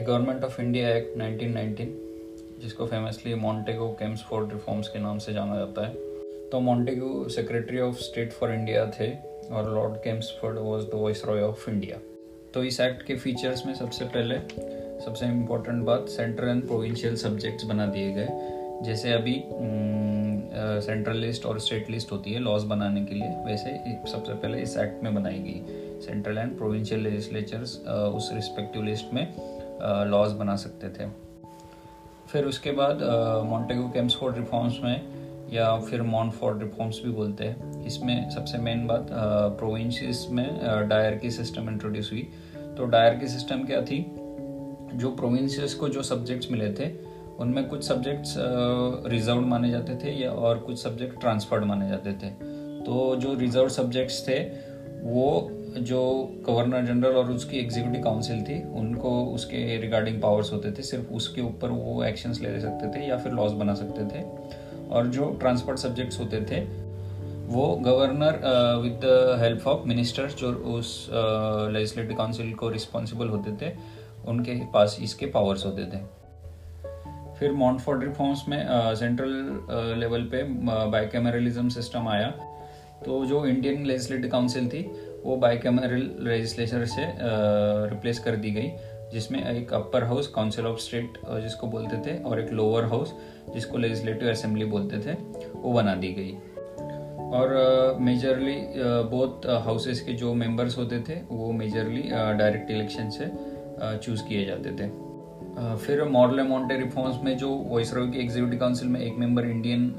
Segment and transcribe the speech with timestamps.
[0.00, 5.86] Government of India act 1919 जिसको famously मॉन्टेगो केम्सफोर्ड reforms के नाम से जाना जाता
[5.86, 5.94] है।
[6.50, 9.10] तो Montagu secretary of state for India थे
[9.50, 10.94] और Lord Chelmsford was the
[11.26, 11.98] viceroy of India
[12.54, 14.38] तो इस एक्ट के फीचर्स में सबसे पहले,
[15.00, 18.28] सबसे इम्पोर्टेंट बात सेंट्रल एंड प्रोविंशियल सब्जेक्ट्स बना दिए गए।
[18.84, 19.34] जैसे अभी
[20.82, 23.70] सेंट्रल लिस्ट और स्टेट लिस्ट होती है लॉज बनाने के लिए, वैसे
[24.12, 29.26] सबसे पहले इस एक्ट में बनाई गई। सेंट्रल एंड प्रोविंशियल लेजिस्लेचर्स उस रिस्पेक्टिव लिस्ट में
[30.06, 31.08] लॉज बना सकते थे।
[32.28, 33.02] फिर उसके बाद
[33.46, 35.20] मॉन्टेगो केम्सफोर्ड रिफॉर्म्स में,
[35.52, 39.06] या फिर मॉन्टफोर्ड रिफॉर्म्स भी बोलते हैं। इसमें सबसे मेन बात
[39.58, 40.46] प्रोविंसेस में
[40.88, 42.28] डायर की सिस्टम इंट्रोड्यूस हुई।
[42.76, 44.00] तो डायर की सिस्टम क्या थी?
[44.94, 46.90] जो प्रोविंसेस को जो सब्जेक्ट्स मिले थे,
[47.38, 48.34] उनमें कुछ सब्जेक्ट्स
[49.10, 52.30] रिज़र्व माने जाते थे, या और कुछ सब्जेक्ट ट्रांसफर्ड माने जाते थे।
[52.84, 54.38] तो जो रिज़र्व सब्जेक्ट्स थे,
[55.02, 56.00] वो जो
[56.46, 61.40] गवर्नर जनरल और उसकी एग्जीक्यूटिव काउंसिल थी, उनको उसके रिगार्डिंग पावर्स होते थे, सिर्फ़ उसके
[61.40, 64.22] ऊपर वो एक्शंस ले सकते थे या फिर लॉज बना सकते थे।
[64.88, 66.60] और जो ट्रांसपोर्ट सब्जेक्ट्स होते थे,
[67.46, 68.40] वो governor
[68.82, 73.72] with the help of ministers जो उस लेजिस्लेटिव काउंसिल को रिस्पॉन्सिबल होते थे,
[74.28, 76.02] उनके पास इसके पावर्स होते थे।
[77.38, 80.42] फिर मॉन्टफोर्ड रिफॉर्म्स में सेंट्रल लेवल पे
[80.90, 82.28] बाइकैमरलिज्म सिस्टम आया।
[83.06, 84.82] तो जो इंडियन लेजिस्लेटिव काउंसिल थी
[85.24, 87.06] वो बाइकैमरल लेजिस्लेचर से
[87.90, 88.70] रिप्लेस कर दी गई,
[89.12, 93.14] जिसमें एक upper house council of state जिसको बोलते थे, और एक लोअर हाउस
[93.54, 95.16] जिसको लेजिस्लेटिव असेंबली बोलते थे,
[95.54, 96.36] वो बना दी गई।
[97.30, 98.56] और मेजरली
[99.10, 102.02] बोथ हाउसेस के जो मेंबर्स होते थे, वो मेजरली
[102.38, 103.30] डायरेक्ट इलेक्शन से
[103.98, 104.88] चूज़ किए जाते थे।
[105.76, 109.94] फिर मॉडल मॉन्टे रिफॉर्म्स में जो वॉइस की एग्जीक्यूटिव काउंसिल में एक मेंबर इंडियन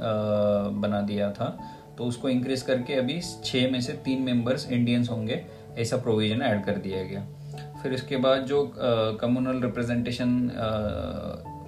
[0.81, 1.57] बना दिया था
[1.97, 5.41] तो उसको इंक्रीज करके अभी छः में से तीन मेंबर्स इंडियंस होंगे,
[5.77, 7.25] ऐसा प्रोविज़न ऐड कर दिया गया।
[7.83, 8.63] फिर इसके बाद जो
[9.21, 10.29] communal representation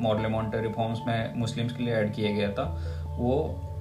[0.02, 2.66] model Monte reforms में मुस्लिम्स के लिए ऐड किया गया था,
[3.18, 3.38] वो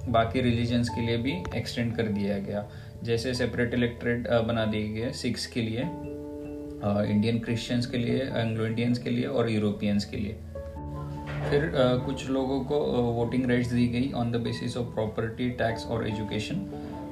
[0.09, 2.65] बाकी रिलीजन्स के लिए भी एक्सटेंड कर दिया गया।
[3.03, 5.81] जैसे सेपरेट इलेक्ट्रेट बना दिए गए सिक्स के लिए
[7.05, 10.37] इंडियन क्रिश्चियंस के लिए एंग्लो इंडियंस के लिए और यूरोपियंस के लिए।
[11.49, 12.79] फिर uh, कुछ लोगों को
[13.13, 16.65] वोटिंग राइट्स दी गई on the basis of property tax और एजुकेशन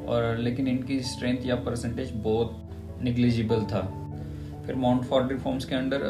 [0.07, 3.81] और लेकिन इनकी स्ट्रेंथ या परसेंटेज बहुत निग्लिजिबल था।
[4.65, 6.03] फिर माउंट फॉर्ड रिफॉर्म्स के under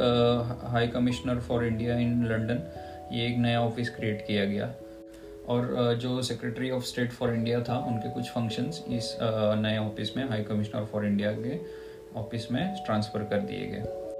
[0.72, 2.64] high commissioner for India in London
[3.14, 4.74] ये एक नया ऑफ़िस क्रिएट किया गया।
[5.50, 10.28] और जो secretary of state for India था उनके कुछ फ़ंक्शंस इस नए ऑफ़िस में
[10.30, 11.60] हाई कमिश्नर फॉर इंडिया के
[12.20, 14.11] ऑफ़िस में ट्रांसफ़र कर दिए गए।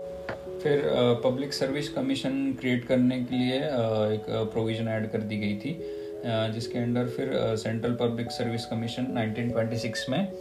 [0.64, 0.84] फिर
[1.24, 5.78] पब्लिक सर्विस कमीशन क्रिएट करने के लिए एक प्रोविज़न ऐड कर दी गई थी
[6.26, 10.34] जिसके अंडर फिर सेंट्रल पब्लिक सर्विस कमीशन 1926 में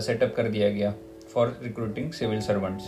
[0.00, 0.94] सेटअप कर दिया गया
[1.34, 2.84] फॉर रिक्रूटिंग सिविल सर्वेंट्स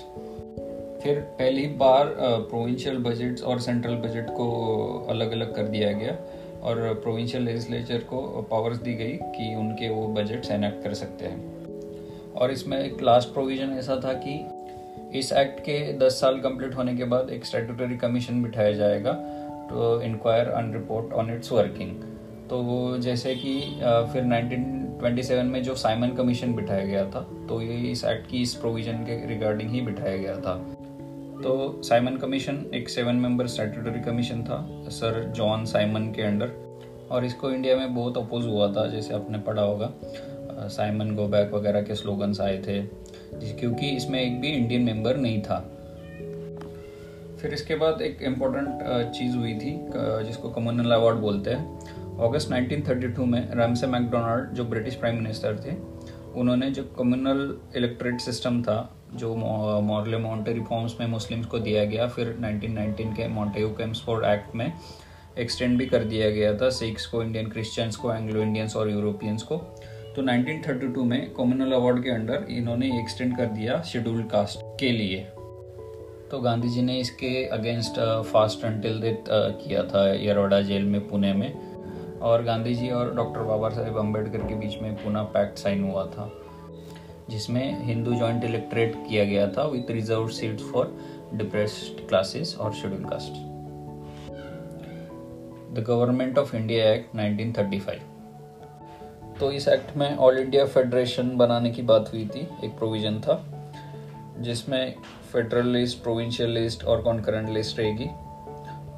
[1.04, 6.18] फिर पहली बार प्रोविंशियल बजट्स और सेंट्रल बजट को अलग अलग कर दिया गया
[6.62, 11.66] और प्रोविंशियल लेजिस्लेचर को पावर्स दी गई कि उनके वो बजट्स एनेक्ट कर सकते हैं।
[12.32, 14.55] और इसमें एक लास्ट प्रोविज़न ऐसा था कि
[15.14, 19.12] इस एक्ट के 10 साल कंप्लीट होने के बाद एक स्टेटूटरी कमीशन बिठाया जाएगा
[19.70, 22.02] to inquire on report on its working
[22.50, 23.60] तो वो जैसे कि
[24.12, 28.54] फिर 1927 में जो साइमन कमीशन बिठाया गया था तो ये इस एक्ट की इस
[28.54, 30.54] प्रोविज़न के रिगार्डिंग ही बिठाया गया था।
[31.36, 34.58] तो साइमन कमीशन एक सेवन मेंबर स्टेटूटरी कमीशन था
[34.90, 36.52] सर जॉन साइमन के अंडर।
[37.10, 39.92] और इसको इंडिया में बहुत अपोज हुआ था, जैसे आपने पढ़ा होगा।
[40.68, 42.80] साइमन गो बैक वगैरह के स्लोगन्स आए थे।
[43.34, 45.58] क्योंकि इसमें एक भी इंडियन मेंबर नहीं था।
[47.40, 49.78] फिर इसके बाद एक इम्पोर्टेंट चीज़ हुई थी
[50.26, 55.74] जिसको कम्युनल अवार्ड बोलते हैं। अगस्त 1932 में रैमसे मैकडोनाल्ड जो ब्रिटिश प्राइम मिनिस्टर थे,
[56.40, 58.78] उन्होंने जो कम्युनल इलेक्ट्रेट सिस्टम था,
[59.14, 64.54] जो मॉडल मॉन्टे रिफॉर्म्स में मुस्लिम्स को दिया गया, फिर 1919 के मॉन्टेगो कैम्सफोर्ड एक्ट
[64.54, 64.72] में
[65.38, 69.42] एक्सटेंड भी कर दिया गया था सिक्स को इंडियन क्रिश्चियंस को एंग्लो इंडियंस और यूरोपियंस
[69.42, 69.56] को।
[70.16, 75.18] तो 1932 में कॉमनल अवार्ड के अंडर इन्होंने एक्सटेंड कर दिया शेड्यूल कास्ट के लिए।
[76.30, 81.32] तो गांधी जी ने इसके अगेंस्ट फास्ट अंटिल डेथ किया था यरोडा जेल में, पुणे
[81.32, 85.84] में। और गांधी जी और डॉक्टर बाबा साहेब अंबेडकर के बीच में पुणे पैक्ट साइन
[85.84, 86.30] हुआ था,
[87.30, 90.96] जिसमें हिंदू जॉइंट इलेक्ट्रेट किया गया था with reserve seats for
[91.34, 93.44] depressed classes और schedule caste
[95.74, 98.15] the government of India act 1935
[99.40, 103.34] तो इस एक्ट में ऑल इंडिया फेडरेशन बनाने की बात हुई थी, एक प्रोविज़न था,
[104.38, 104.94] जिसमें
[105.32, 108.08] फेडरल लिस्ट प्रोविंशियल लिस्ट और कॉन्करेंट लिस्ट रहेगी।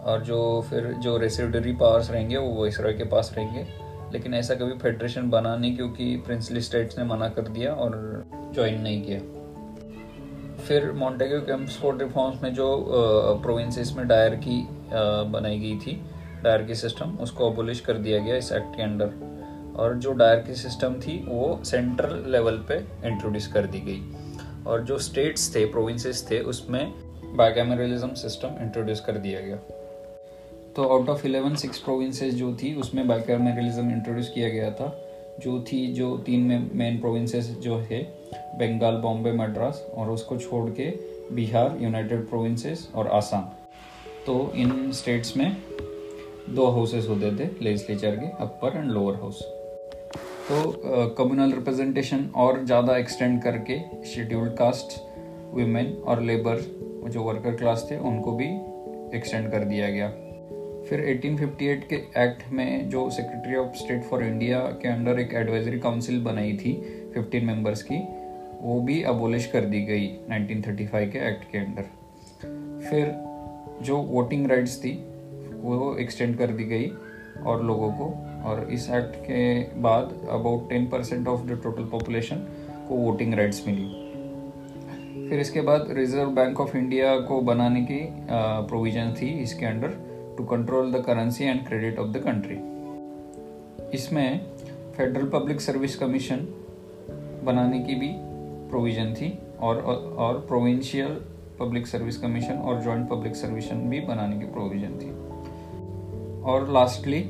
[0.05, 3.67] और जो फिर जो रेसिडरी पावर्स रहेंगे, वो वॉइसरॉय के पास रहेंगे।
[4.13, 7.97] लेकिन ऐसा कभी फेडरेशन बना नहीं, क्योंकि प्रिंसली स्टेट्स ने मना कर दिया और
[8.55, 9.19] ज्वाइन नहीं किया।
[10.59, 14.67] फिर मॉन्टेगो कैम्पस्फोर्ड रिफॉर्म्स में जो प्रोविंसेस में डायर की
[15.33, 16.01] बनाई गई थी
[16.45, 19.11] डायर की सिस्टम उसको अबोलिश कर दिया गया इस एक्ट के अंडर
[19.79, 24.03] और जो डायर की सिस्टम थी, वो सेंट्रल लेवल पे इंट्रोड्यूस कर दी गई।
[24.67, 26.93] और जो स्टेट्स थे प्रोविंसेस थे, उसमें
[27.37, 29.57] बायकैमरलिज्म सिस्टम इंट्रोड्यूस कर दिया गया।
[30.77, 35.05] तो out of eleven six provinces जो थी, उसमें बायकैमरलिज्म इंट्रोड्यूस किया गया था।
[35.39, 38.03] जो थी, जो तीन में मेन प्रोविंसेस जो है
[38.35, 40.91] बंगाल बॉम्बे मद्रास और उसको छोड़ के
[41.35, 43.43] बिहार यूनाइटेड प्रोविंसेस और आसाम
[44.27, 45.57] तो इन स्टेट्स में
[46.51, 49.58] दो हाउसेस होते थे लेजिस्लेचर के अपर एंड लोअर हाउस
[50.49, 54.97] तो कम्युनल रिप्रेजेंटेशन और ज़्यादा एक्सटेंड करके शेड्यूल्ड कास्ट
[55.55, 56.61] वीमेन और लेबर
[57.11, 58.47] जो वर्कर क्लास थे, उनको भी
[59.17, 60.09] एक्सटेंड कर दिया गया।
[60.89, 65.79] फिर 1858 के एक्ट में जो secretary of state for India के अंडर एक एडवाइजरी
[65.79, 66.73] काउंसिल बनाई थी
[67.17, 67.99] 15 मेंबर्स की,
[68.61, 71.91] वो भी अबोलिश कर दी गई 1935 के एक्ट के अंडर
[72.89, 73.13] फिर
[73.85, 74.93] जो वोटिंग राइट्स थी,
[75.61, 76.91] वो एक्सटेंड कर दी गई
[77.47, 78.13] और लोगों को
[78.47, 82.37] और इस एक्ट के बाद about ten percent of the total population
[82.89, 88.01] को वोटिंग राइट्स मिली। फिर इसके बाद रिज़र्व बैंक ऑफ़ इंडिया को बनाने की
[88.69, 89.89] प्रोविज़न थी इसके under
[90.39, 92.57] to control the currency and credit of the country
[93.95, 94.41] इसमें
[94.97, 96.47] फेडरल पब्लिक सर्विस कमीशन
[97.45, 98.13] बनाने की भी
[98.71, 99.81] प्रोविज़न थी और
[100.19, 101.21] और प्रोविंशियल
[101.61, 105.11] पब्लिक सर्विस कमीशन और जॉइंट पब्लिक सर्विस भी बनाने की प्रोविज़न थी।
[106.43, 107.21] और लास्टली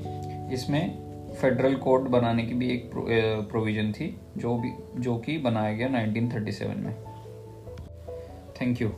[0.53, 1.09] इसमें
[1.41, 2.91] फेडरल कोड बनाने की भी एक
[3.51, 6.95] प्रोविज़न थी, जो भी, जो कि बनाया गया 1937 में।
[8.61, 8.91] Thank you